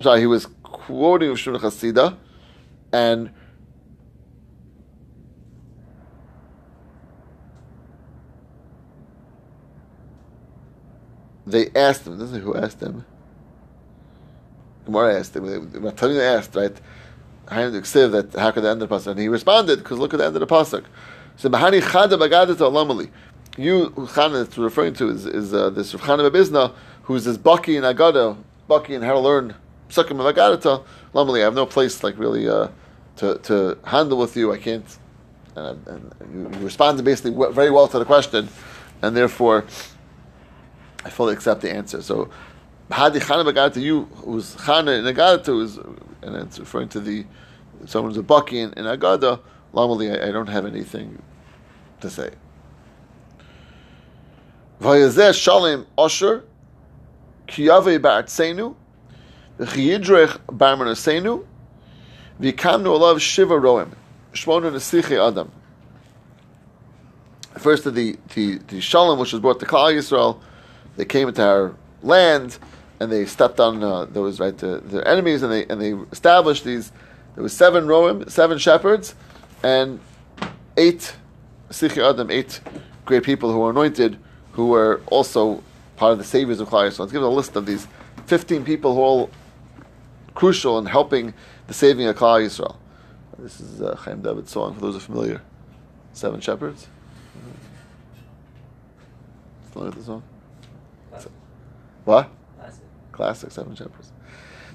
[0.00, 2.16] Sorry, he was quoting Rav Shimon Chasida,
[2.92, 3.30] and
[11.54, 12.18] they asked him.
[12.18, 13.04] This is who asked him.
[14.84, 15.44] Gemara asked him.
[15.70, 16.74] Matalina asked, right?
[17.46, 19.08] That how could the end of the pasuk?
[19.08, 20.84] And he responded because look at the end of the pasuk.
[21.36, 23.10] So Mahani Chada Bagadat Alamali.
[23.56, 27.24] You who Chana it's referring to is, is uh, this Rav Chana bar Bizna, who's
[27.24, 28.36] this Baki and Agada,
[28.68, 29.54] Baki and how to learn
[29.90, 30.84] Sukkim of Agadata.
[31.14, 32.68] I have no place like really uh,
[33.16, 34.52] to to handle with you.
[34.52, 34.98] I can't.
[35.56, 38.48] And, and you, you responded basically very well to the question,
[39.02, 39.64] and therefore
[41.04, 42.02] I fully accept the answer.
[42.02, 42.30] So
[42.90, 47.26] Hadi Chana Bagadata, you who's Chana and Agadata, and it's referring to the
[47.86, 49.40] someone's a Baki in, in Agada.
[49.74, 51.20] Lamali, I, I don't have anything
[52.00, 52.30] to say.
[54.80, 56.42] Vayazeh Shalem Osher
[57.48, 58.74] Kiyave Ba'atzenu
[59.58, 61.44] V'chiyidrech Barmanasenu
[62.40, 63.94] V'kamnu Olav Shiva Roem
[64.32, 65.50] Shmona Nesiche Adam
[67.58, 70.40] First of the, the, the Shalom which was brought to Klal Yisrael
[70.96, 72.58] they came into our land
[73.00, 76.64] and they stepped on uh, those right the, their enemies and they and they established
[76.64, 76.92] these
[77.34, 79.14] there was seven roim seven shepherds
[79.62, 80.00] and
[80.76, 81.14] eight
[81.70, 82.60] Sichi Adam eight
[83.04, 84.18] great people who were anointed
[84.52, 85.62] who were also
[85.96, 87.00] part of the saviors of Klal Yisrael.
[87.00, 87.86] Let's give a list of these
[88.26, 89.30] 15 people who are all
[90.34, 91.34] crucial in helping
[91.66, 92.76] the saving of Klal Yisrael.
[93.38, 95.42] This is uh, Chaim David's song, for those who are familiar.
[96.12, 96.88] Seven Shepherds.
[99.72, 100.22] Familiar with the song?
[102.04, 102.30] What?
[102.56, 102.84] Classic.
[103.12, 104.12] Classic Seven Shepherds.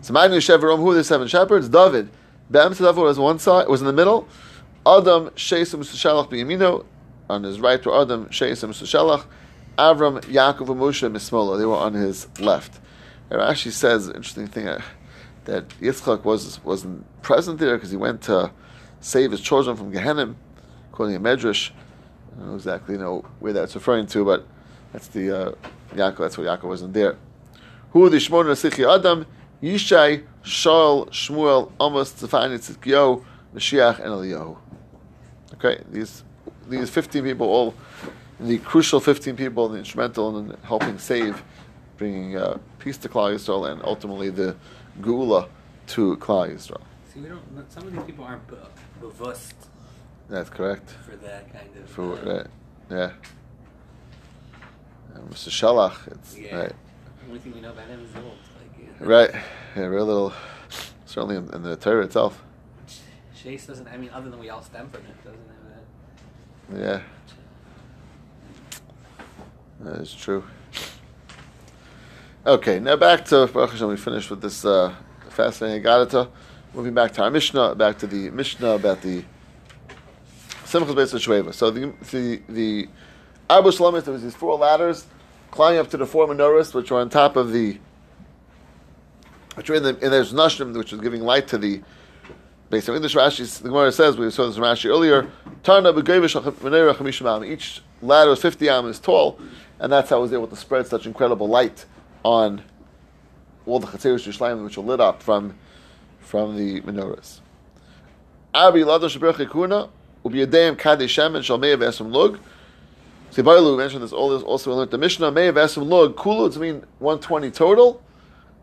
[0.02, 1.68] So Magnu Shevarim, who are the seven shepherds?
[1.68, 2.10] David.
[2.52, 4.28] Tzedavur was one side, was in the middle.
[4.86, 6.86] Adam, Shesem, Sushalach, B'yamino.
[7.30, 9.26] On his right were Adam, Shesem, Sushalach.
[9.78, 11.58] Avram, Yaakov, and Moshe, Mismola.
[11.58, 12.80] They were on his left.
[13.30, 14.82] It actually says, interesting thing, uh,
[15.46, 18.52] that Yitzchak was, wasn't present there because he went to
[19.02, 20.34] save his children from Gehenna,
[20.92, 21.72] according to Medrash.
[21.72, 24.48] I don't know exactly know where that's referring to, but
[24.92, 25.52] that's the uh,
[25.96, 27.18] Yaakov, that's why Yaakov wasn't there.
[27.92, 29.26] Who the Shmon Nasichi Adam,
[29.62, 33.24] Yishai, Shaul, Shmuel, Amos, Tzafani, Tzidkiyo,
[33.56, 34.58] Mashiach, and Eliyahu.
[35.56, 36.24] Okay, these
[36.68, 37.74] these 15 people, all
[38.40, 41.44] the crucial 15 people, the instrumental in helping save,
[41.98, 44.56] bringing uh, peace to Klal Yisrael, and ultimately the
[45.02, 45.50] Gula
[45.88, 46.82] to Klal Yisrael.
[47.12, 47.42] See, we don't.
[47.72, 48.56] Some of these people aren't be-
[49.02, 49.56] bewusst
[50.30, 50.92] That's correct.
[51.04, 51.90] for that kind of.
[51.90, 52.48] For uh,
[52.92, 53.12] yeah.
[55.30, 55.50] Mr.
[55.50, 56.56] Shalach, it's Yeah.
[56.56, 56.70] right,
[57.22, 58.38] The only thing we know about him is old.
[59.00, 59.44] Like, right,
[59.76, 60.34] yeah, real little.
[61.06, 62.44] Certainly in, in the Torah itself.
[63.42, 63.88] Chase doesn't.
[63.88, 65.40] I mean, other than we all stem from it, doesn't
[66.70, 67.04] have that.
[69.82, 70.44] Yeah, that is true.
[72.46, 73.88] Okay, now back to Baruch Hashem.
[73.88, 74.94] We finished with this uh,
[75.30, 76.30] fascinating Agadata.
[76.74, 79.24] Moving back to our Mishnah, back to the Mishnah about the
[80.66, 81.54] Simchas Beis Shveva.
[81.54, 82.90] So the the the
[83.50, 85.06] Abu Shalomis, there was these four ladders
[85.52, 87.80] climbing up to the four menorahs, which were on top of the,
[89.56, 91.82] which were in the and there's Nashim, which was giving light to the.
[92.70, 95.28] Based on English Rashi, the Gemara says we saw this in Rashi earlier.
[97.52, 99.40] Each ladder is fifty amas tall,
[99.80, 101.86] and that's how it was able to spread such incredible light
[102.24, 102.62] on
[103.66, 105.56] all the Chatzeros Yerushalayim which are lit up from
[106.20, 107.40] from the menorahs.
[108.54, 109.90] Abi ladosh berach kuna
[110.24, 112.38] ubiyadayim kadesh shemen shal me'av esum lug.
[113.32, 116.84] Sibailu mentioned this all this also learned the Mishnah me'av esum lug kulu it's mean
[117.00, 118.02] one twenty total.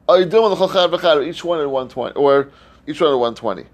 [0.08, 2.50] Are you doing the chachar each one at one twenty or
[2.86, 3.64] each one at one twenty?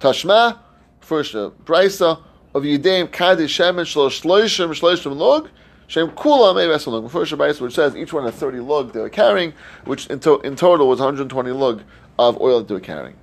[0.00, 0.58] Tashma
[1.00, 2.22] first uh, brisa
[2.54, 5.50] of yidayim kadesh shemen shal shloishim shloishim lug.
[5.88, 7.10] Shem Kula Me'av Esum Lug.
[7.10, 9.52] First Shabbat, which says each one had 30 log they were carrying,
[9.84, 11.82] which in, to- in total was 120 log
[12.18, 13.14] of oil that they were carrying.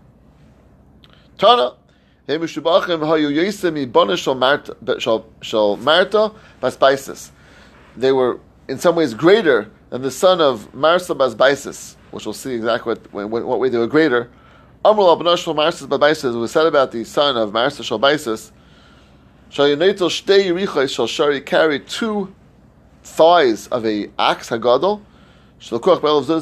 [1.40, 1.74] Tana,
[2.30, 2.38] They
[8.12, 12.94] were in some ways greater than the son of Marsa Basbaisis, which we'll see exactly
[12.94, 14.30] what, what, what way they were greater.
[15.88, 18.52] Basbaisis was said about the son of Marsa Shal Baisis.
[19.50, 22.32] Shal Yonetel Shtei Yerichos Shal Shari carried two
[23.04, 25.02] thighs of a axe hagadol,
[25.72, 25.82] of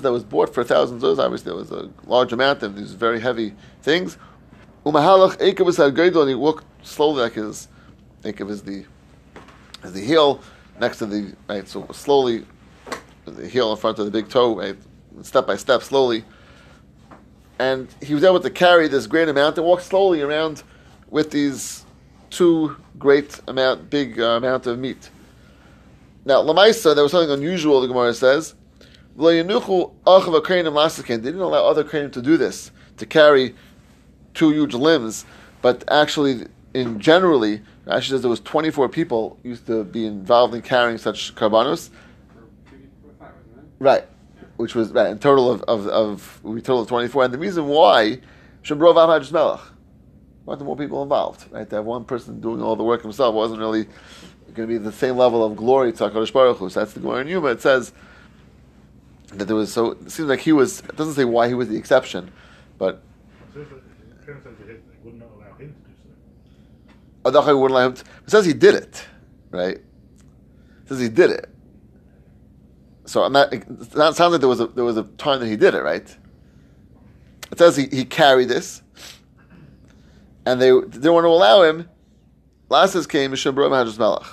[0.01, 1.17] that was bought for a thousand Zuz.
[1.17, 4.17] Obviously, there was a large amount of these very heavy things.
[4.87, 7.67] Umahalach Eikav is and he walked slowly like his
[8.23, 8.85] is the
[9.83, 10.39] is the heel
[10.79, 11.67] next to the right.
[11.67, 12.45] So slowly,
[13.25, 14.77] the heel in front of the big toe, right,
[15.23, 16.23] step by step, slowly.
[17.59, 20.63] And he was able to carry this great amount and walk slowly around
[21.09, 21.83] with these
[22.29, 25.09] two great amount, big uh, amount of meat.
[26.23, 27.81] Now, Lamaisa, there was something unusual.
[27.81, 28.55] The Gemara says.
[29.17, 29.57] They didn't
[31.41, 33.55] allow other kranim to do this to carry
[34.37, 35.25] two huge limbs,
[35.61, 40.53] but actually, in generally, Rashi says there was twenty four people used to be involved
[40.53, 41.89] in carrying such karbanos.
[43.79, 44.05] Right,
[44.57, 47.37] which was right, in total of of, of we total of twenty four, and the
[47.37, 48.19] reason why
[48.63, 49.61] Shambrov Avhajus Melech
[50.45, 51.69] wanted more people involved, right?
[51.69, 53.85] To have one person doing all the work himself wasn't really
[54.53, 56.69] going to be the same level of glory to Hakadosh Baruch Hu.
[56.69, 57.49] So that's the Gemara in Yuma.
[57.49, 57.93] It says
[59.33, 60.79] that there was so it seems like he was.
[60.81, 62.31] It doesn't say why he was the exception,
[62.77, 63.01] but
[64.27, 65.95] So if it it turns out that they would not allow him to do
[67.23, 67.31] so.
[67.31, 67.93] Adachai wouldn't let him.
[67.93, 69.07] T- it says he did it,
[69.51, 69.75] right?
[69.77, 71.49] It says he did it.
[73.05, 73.53] So I'm not.
[73.53, 73.63] It
[73.93, 76.17] sounds like there was a there was a time that he did it, right?
[77.51, 78.81] It says he, he carried this,
[80.45, 81.89] and they they didn't want to allow him.
[82.69, 84.27] Last says came Mahadras Melech.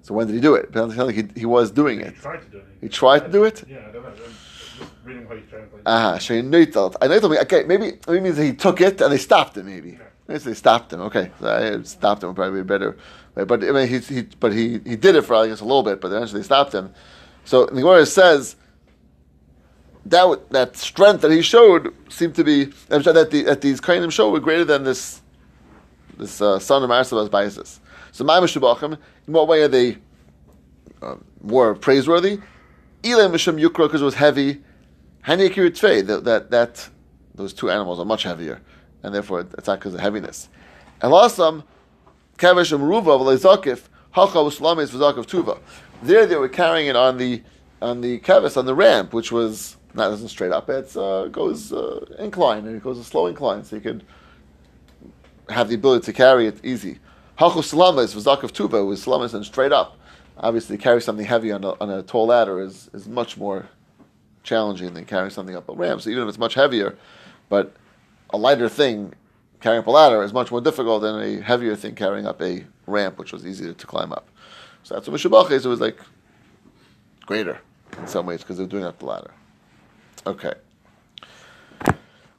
[0.00, 0.66] So when did he do it?
[0.70, 2.16] It sounds like he, he was doing He it.
[2.16, 2.64] tried to do it.
[2.80, 3.62] He tried to do it?
[3.68, 4.12] Yeah, I don't know.
[4.78, 5.86] Just reading what he's translating.
[5.86, 6.96] Aha, so he neutelt.
[7.00, 7.38] I neutelt me.
[7.38, 9.66] Okay, maybe maybe means that he took it and they stopped him.
[9.66, 11.00] Maybe maybe they stopped him.
[11.02, 12.96] Okay, so I stopped him would probably be better.
[13.34, 15.82] But I mean, he, he but he he did it for I guess a little
[15.82, 16.92] bit, but eventually they stopped him.
[17.44, 18.56] So the Gemara says
[20.06, 23.80] that that strength that he showed seemed to be I'm sorry, that the that these
[23.80, 25.22] kainim showed were greater than this
[26.16, 27.80] this uh, son of Marsabas biases.
[28.12, 29.98] So my Mishabachim, in what way are they
[31.02, 32.40] uh, more praiseworthy?
[33.10, 34.62] Elam Misham Yukra because it was heavy.
[35.26, 36.88] Hanekir Tvei, that, that,
[37.34, 38.60] those two animals are much heavier,
[39.02, 40.48] and therefore it's not because of heaviness.
[41.02, 41.64] And Lasam,
[42.38, 45.58] Kavish and Ruva, V'lezakif, Hacha Uslamis V'zakif Tuva.
[46.02, 47.42] There they were carrying it on the,
[47.82, 51.72] on the Kavis, on the ramp, which was, not isn't straight up, it uh, goes
[51.72, 54.04] uh, and it goes a slow incline, so you could
[55.48, 56.98] have the ability to carry it easy.
[57.38, 59.98] Hachu Salamis V'zakif Tuva was Salamis and straight up.
[60.38, 63.68] Obviously, carry something heavy on a, on a tall ladder is, is much more
[64.42, 66.00] challenging than carrying something up a ramp.
[66.02, 66.96] So even if it's much heavier,
[67.48, 67.74] but
[68.30, 69.14] a lighter thing
[69.60, 72.64] carrying up a ladder is much more difficult than a heavier thing carrying up a
[72.86, 74.28] ramp, which was easier to climb up.
[74.82, 75.66] So that's what Mishabach is.
[75.66, 75.98] It was like
[77.24, 77.58] greater
[77.98, 79.32] in some ways because they're doing up the ladder.
[80.26, 80.54] Okay.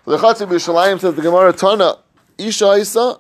[0.05, 1.97] The Chatzim Yerushalayim says the Gemara Tana
[2.37, 3.19] Isha Isa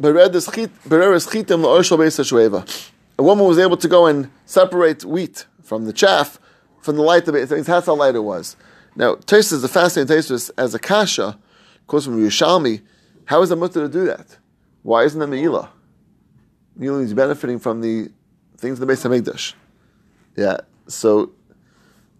[0.00, 2.90] bereres chitim la'orshal beis hashveva.
[3.18, 6.38] A woman was able to go and separate wheat from the chaff
[6.80, 7.48] from the light of it.
[7.48, 8.56] That's how light it was.
[8.96, 12.82] Now, Taisa is a fascinating Taisa as a kasha, of course, from Yerushalmi.
[13.26, 14.38] How is the mutter to do that?
[14.82, 15.68] Why isn't it Me'ilah?
[16.78, 18.10] Me'ilah is benefiting from the
[18.56, 19.54] things in the base of Mikdash.
[20.36, 21.32] Yeah, so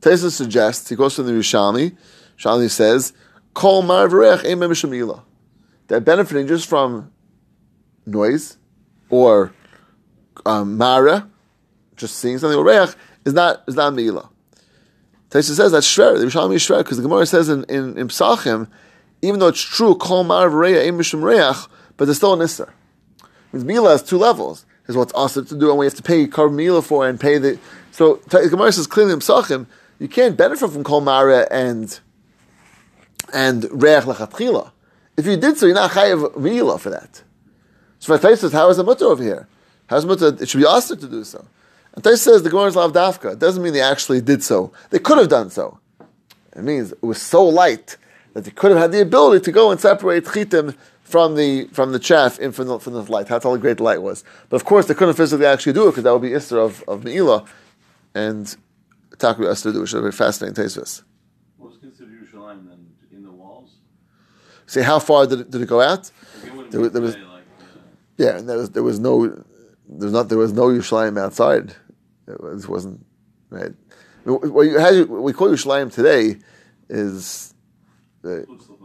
[0.01, 1.97] Taisa suggests, he goes to the Yerushalmi,
[2.37, 3.13] Yerushalmi says,
[3.55, 5.23] Kol mar v'reach ein mem Me'ilah.
[5.87, 7.11] They're benefiting just from
[8.05, 8.59] noise
[9.09, 9.53] or
[10.49, 11.29] um, mara,
[11.97, 14.29] just seeing something, or reach, is not, is not Me'ilah.
[15.31, 16.19] Taisa says that's shver.
[16.19, 18.69] The Yerushalmi is shver because the Gemara says in in, in Psachim,
[19.21, 22.71] even though it's true, kol mar v'reya ein mishum reach, but there's still an isser.
[23.53, 24.65] Means Mila has two levels.
[24.87, 27.37] There's what's awesome to do, and we have to pay carb Mila for and pay
[27.37, 27.59] the.
[27.93, 29.67] So the Gemara says clearly in Psachim,
[29.99, 32.01] you can't benefit from kol mara and
[33.35, 34.71] and reach lechatchila.
[35.19, 37.23] If you did so, you're not chayav Mila for that.
[37.99, 39.49] So my face says, how is the mutter over here?
[39.89, 40.37] How's mutter?
[40.41, 41.45] It should be asked to do so.
[41.95, 43.33] And Tais says the Gemara is lav dafka.
[43.33, 44.73] It doesn't mean they actually did so.
[44.91, 45.81] They could have done so.
[46.55, 47.97] It means it was so light
[48.35, 51.93] that they could have had the ability to go and separate chitim from the from
[51.93, 53.27] the chaff in from the, from the light.
[53.29, 54.25] That's how great the great light was.
[54.51, 56.85] But of course, they couldn't physically actually do it because that would be Isra of,
[56.87, 57.47] of Me'ilah.
[58.15, 58.55] And
[59.19, 61.03] Taku has to do, which is a very fascinating Taisvis.
[61.57, 62.87] What was considered Yerushalayim then?
[63.11, 63.71] In the walls?
[64.67, 66.11] See, how far did it, did it go out?
[66.45, 67.79] Like it There was- there was- like, uh,
[68.19, 69.43] Yeah, and there was there was no
[69.89, 71.75] there was not there was no Yerushalayim outside.
[72.27, 73.05] It was wasn't
[73.51, 73.73] right.
[74.25, 76.37] What you had what we call Yerushalayim today
[76.91, 77.55] is
[78.25, 78.79] uh, looks like,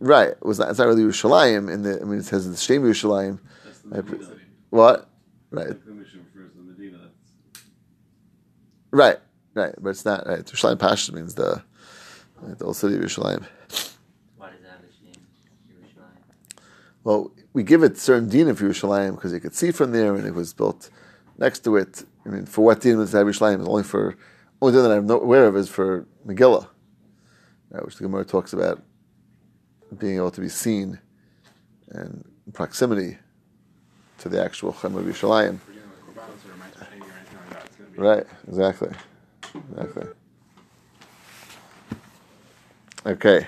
[0.00, 0.28] right.
[0.28, 1.72] It was not, it's not really Yerushalayim.
[1.72, 3.38] In the I mean, it says the Shem Yerushalayim.
[3.64, 4.38] That's the I-
[4.70, 5.08] What?
[5.50, 6.98] Right, Like the mission refers to the Medina.
[7.52, 7.64] That's
[8.92, 9.18] right,
[9.54, 9.74] right.
[9.80, 10.40] But it's not right.
[10.44, 11.62] Yerushalayim Pashas means the
[12.40, 13.44] right, the old city of Yerushalayim.
[14.36, 15.14] Why does that have a name?
[15.72, 16.58] Yerushalayim.
[17.02, 20.26] Well, we give it certain din of Yerushalayim because you could see from there, and
[20.26, 20.90] it was built
[21.38, 22.04] next to it.
[22.24, 23.66] I mean, for what din was Yerushalayim?
[23.66, 24.16] Only for
[24.62, 26.68] only thing that I'm not aware of is for Megillah,
[27.70, 28.82] right, which the Gemara talks about
[29.98, 31.00] being able to be seen
[31.88, 33.18] and proximity
[34.18, 35.58] to the actual Chem of Yerushalayim.
[37.96, 38.90] Right, exactly.
[39.72, 40.06] Exactly.
[43.06, 43.46] Okay.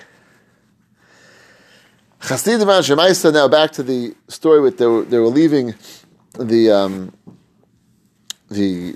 [2.29, 5.75] Now back to the story with they were, they were leaving
[6.39, 7.13] the um,
[8.49, 8.95] the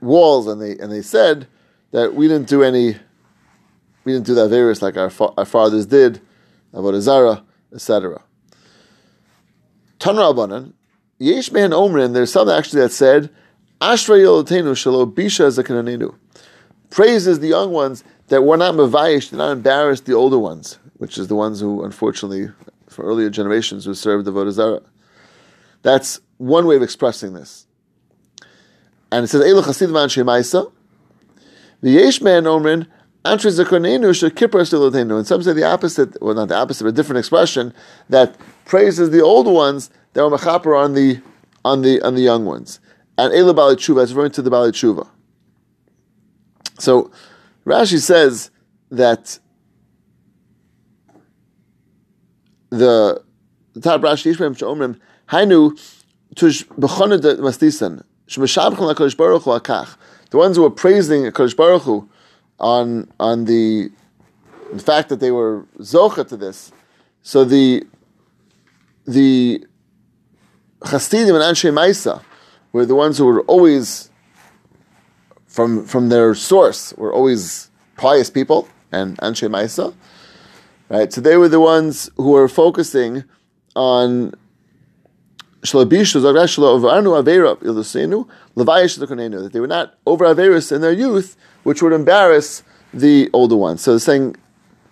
[0.00, 1.46] walls and they and they said
[1.90, 2.96] that we didn't do any
[4.04, 6.20] we didn't do that virus like our, fa- our fathers did,
[6.72, 8.22] about Zarah, etc.
[9.98, 10.72] Tan Rabbanan,
[11.18, 13.30] Yesh Mehan Omrin, there's some actually that said,
[13.80, 16.14] Ashra Yolotenu Shalo Bisha Zakananinu.
[16.90, 21.18] Praises the young ones that were not mavayish, did not embarrass the older ones, which
[21.18, 22.48] is the ones who, unfortunately,
[22.88, 24.80] for earlier generations, who served the Avodah Zarah.
[25.82, 27.66] That's one way of expressing this.
[29.12, 30.72] And it says, Eilu Chasid Man Shemaisa,
[31.82, 32.86] the Yesh Man Omrin,
[33.22, 35.18] Antri Zakonenu Shekipper Stilotenu.
[35.18, 37.74] And some say the opposite, well, not the opposite, but a different expression,
[38.08, 41.20] that praises the old ones that were mechaper on the
[41.66, 42.80] on the on the young ones.
[43.18, 45.06] And Eilu Bali Tshuva, it's referring to the Bali Tshuva.
[46.78, 47.10] So
[47.66, 48.50] Rashi says
[48.90, 49.38] that
[52.78, 53.22] the
[53.80, 55.78] top Rashi Yishmael Shomrim Hainu
[56.34, 59.96] Tush Bechoned Mastisan Shmeshabchon Lakodesh Baruch Hu Akach.
[60.30, 62.08] The ones who were praising Kodesh Baruch Hu
[62.58, 63.90] on on the,
[64.72, 66.72] the fact that they were zocha to this.
[67.22, 67.86] So the
[69.06, 69.66] the
[70.84, 72.22] Chastidim and Anshe Maisa
[72.72, 74.10] were the ones who were always
[75.46, 79.94] from from their source were always pious people and Anshe Maisa.
[80.88, 81.12] Right?
[81.12, 83.24] So they were the ones who were focusing
[83.74, 84.34] on
[85.62, 90.82] Shalabishu Zagrashla over Arnu Avera Ilusenu, Levayish Zakonenu, that they were not over Averis in
[90.82, 93.80] their youth, which would embarrass the older ones.
[93.80, 94.36] So they're saying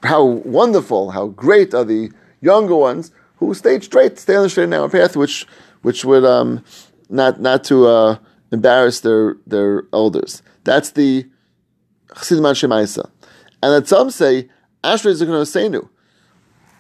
[0.03, 4.65] how wonderful, how great are the younger ones who stayed straight, stay on the straight
[4.65, 5.47] and narrow path, which
[5.83, 6.65] which would um,
[7.11, 8.19] not not to uh,
[8.51, 10.43] embarrass their their elders.
[10.65, 11.29] That's the
[12.15, 13.11] Chassidim Shemaisa.
[13.63, 14.49] And that some say
[14.85, 15.88] Ashrei Zakonenu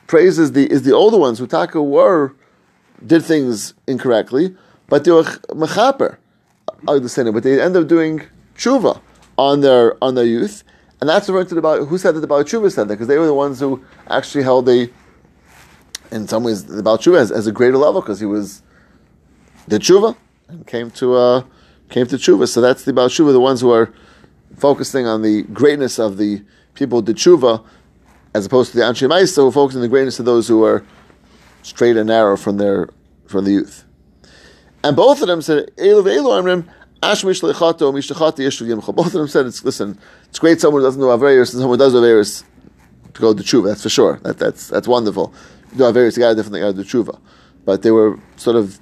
[0.06, 2.34] praises the is the older ones who taka were
[3.04, 4.54] did things incorrectly,
[4.88, 6.18] but they were mechaper
[7.08, 8.22] sinner, but they end up doing
[8.56, 9.00] tshuva
[9.38, 10.64] on their on their youth,
[11.00, 12.94] and that's referring to the Baal, who said that the Baal Tshuva said that?
[12.94, 14.88] Because they were the ones who actually held a,
[16.10, 18.62] in some ways, the Baal Tshuva as, as a greater level because he was
[19.66, 20.16] the tshuva
[20.48, 21.42] and came to uh,
[21.88, 22.48] came to tshuva.
[22.48, 23.92] So that's the Baal Tshuva, the ones who are
[24.56, 27.64] focusing on the greatness of the people who did tshuva,
[28.34, 30.84] as opposed to the Anshe Maisa who focus on the greatness of those who are
[31.62, 32.88] straight and narrow from their
[33.26, 33.84] from the youth.
[34.84, 36.68] And both of them said, Elu ve'elu amrim,
[37.02, 38.94] ash mishlechato, mishlechati yeshu yimcha.
[38.94, 41.78] Both of them said, it's, listen, it's great someone who doesn't know Averis and someone
[41.78, 42.44] who does Averis
[43.14, 44.18] to go to tshuva, that's for sure.
[44.22, 45.32] That, that's, that's wonderful.
[45.72, 47.20] You do Averis, you got a different thing, got to do tshuva.
[47.64, 48.80] But they were sort of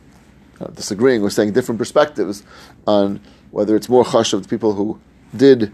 [0.61, 2.43] uh, disagreeing, or saying different perspectives
[2.87, 5.01] on whether it's more chash of the people who
[5.37, 5.73] did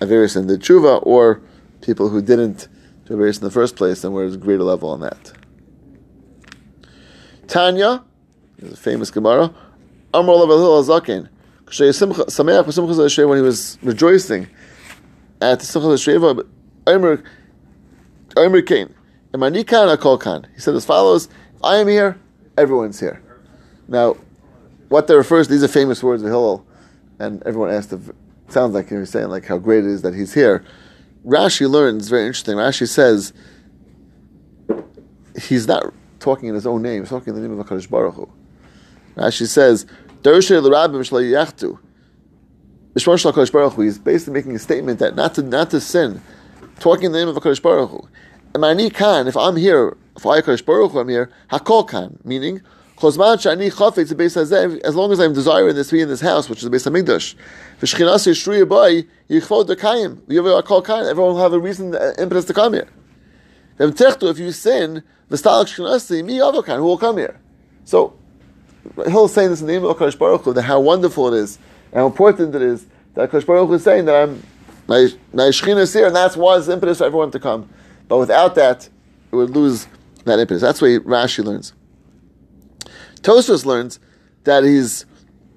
[0.00, 1.40] Averis and did tshuva, or
[1.80, 2.68] people who didn't
[3.04, 5.32] do Averis in the first place, and where there's a greater level on that.
[7.46, 8.02] Tanya,
[8.58, 9.54] there's a famous Gemara.
[10.12, 10.48] Amar Lav
[10.86, 11.28] Zaken.
[13.26, 14.48] When he was rejoicing
[15.40, 16.46] at the Simchas Sheva,
[16.86, 17.22] Omer
[18.62, 20.46] Kan.
[20.54, 22.18] He said as follows: If I am here,
[22.56, 23.22] everyone's here.
[23.88, 24.16] Now,
[24.88, 26.64] what that refers to, these are famous words of Hillel,
[27.18, 28.10] and everyone asked if
[28.48, 30.64] sounds like he was saying like how great it is that he's here.
[31.24, 32.56] Rashi learns very interesting.
[32.56, 33.32] Rashi says
[35.40, 37.02] he's not talking in his own name.
[37.02, 38.28] He's talking in the name of Hakadosh Baruch Hu.
[39.16, 39.86] Rashi says,
[40.22, 41.78] "Dershe l'rabim shlayachtu."
[42.94, 43.82] Mishmar shel Hakadosh Baruch Hu.
[43.82, 46.20] He's basically making a statement that not to not to sin,
[46.78, 48.08] talking in the name of Hakadosh Baruch Hu.
[48.54, 51.30] And ani kan, if I'm here, if I Hakadosh Baruch Hu, I'm here.
[51.50, 52.60] Hakol kan, meaning.
[52.96, 53.34] As long
[55.12, 57.34] as I'm desiring this to be in this house, which is the base of Migdash,
[61.10, 62.88] everyone will have a reason, uh, impetus to come here.
[63.78, 65.36] If you sin, who
[66.84, 67.40] will come here?
[67.84, 68.14] So,
[69.06, 71.38] Hill is saying this in the name of Akash Baruch Hu, that how wonderful it
[71.38, 71.58] is,
[71.90, 74.40] and how important it is, that Akash Baruch Hu is saying that I'm,
[74.86, 77.68] my, my is here, and that's why it's impetus for everyone to come.
[78.06, 78.88] But without that,
[79.32, 79.88] it would lose
[80.24, 80.62] that impetus.
[80.62, 81.72] That's why Rashi learns.
[83.24, 83.98] Tosfos learns
[84.44, 85.06] that he's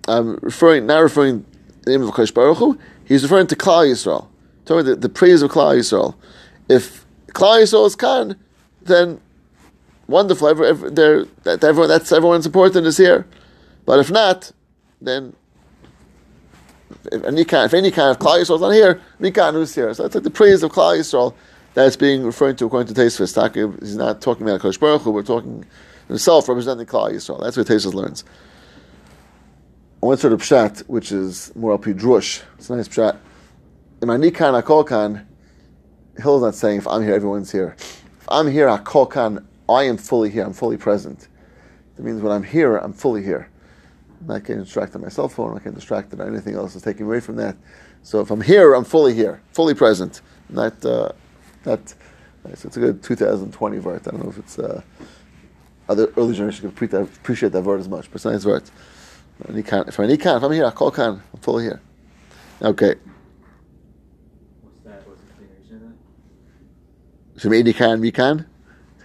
[0.07, 1.45] um, referring, not referring
[1.83, 4.27] the name of Akash Baruch Hu, he's referring to Klal Yisrael,
[4.65, 6.15] talking the, the praise of Klal Yisrael.
[6.69, 8.39] If Klal Yisrael is kan,
[8.81, 9.19] then
[10.07, 10.47] wonderful.
[10.47, 13.27] Every, every, that everyone, that's everyone's important is here.
[13.85, 14.51] But if not,
[15.01, 15.35] then
[17.11, 19.93] if any kind, if any kind of Klal Yisrael is not here, Mikan who's here.
[19.93, 21.33] So it's like the praise of Klal Yisrael
[21.73, 23.79] that's being referred to according to Teisvis.
[23.81, 25.65] He's not talking about Kodesh Baruch Hu, we're talking
[26.07, 27.41] himself representing Klal Yisrael.
[27.41, 28.23] That's what Teisvis learns.
[30.01, 32.43] Went to the Pshat, which is more up drush.
[32.57, 33.17] It's a nice Pshat.
[34.01, 35.25] In my Nikan Akolkan,
[36.17, 37.75] Hill's not saying if I'm here, everyone's here.
[37.77, 41.27] If I'm here, Akolkan, I am fully here, I'm fully present.
[41.95, 43.49] That means when I'm here, I'm fully here.
[44.21, 46.85] I'm not getting distracted on my cell phone, I'm not getting distracted anything else that's
[46.85, 47.55] taking away from that.
[48.03, 50.21] So if I'm here, I'm fully here, fully present.
[50.49, 51.11] Not, uh,
[51.65, 54.01] not, so it's a good 2020 word.
[54.07, 54.81] I don't know if it's, uh,
[55.89, 58.63] other early generations could appreciate that word as much, but it's a nice word.
[59.39, 61.81] If I'm if I'm here, I call kan, I'm fully here.
[62.61, 62.95] Okay.
[64.61, 65.07] What's that?
[65.07, 65.81] What's the continuation of
[67.35, 67.41] that?
[67.41, 68.47] So maybe can, we can.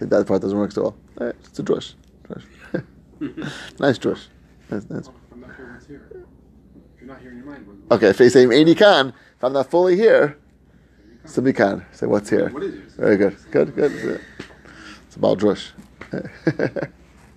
[0.01, 0.95] I that part doesn't work so well.
[1.19, 1.93] All right, it's a drush.
[2.27, 2.43] drush.
[3.79, 4.25] nice drush.
[4.69, 5.09] Nice, nice.
[5.31, 6.09] I'm not sure what's here.
[6.11, 9.43] If you're not here in your mind, what, Okay, if they say Adi can, if
[9.43, 10.37] I'm not fully here,
[11.25, 11.85] somebody can.
[11.91, 12.49] Say what's here.
[12.49, 12.93] what is yours?
[12.93, 13.37] Very good.
[13.51, 14.21] Good, good.
[15.05, 15.71] It's about drush.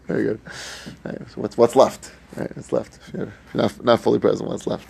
[0.07, 0.41] Very good.
[1.05, 2.13] Right, so what's what's left?
[2.37, 2.99] Right, what's left?
[3.09, 4.87] If you're not, not fully present, what's left?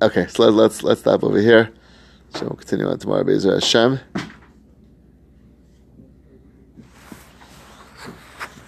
[0.00, 1.70] Okay, so let, let's let's stop over here.
[2.34, 3.24] So we'll continue on tomorrow.
[3.24, 4.00] Bezer Hashem.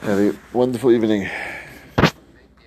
[0.02, 1.30] Have a wonderful evening.